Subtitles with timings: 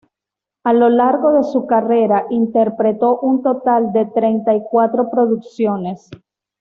[0.63, 6.09] A lo largo de su carrera interpretó un total de treinta y cuatro producciones.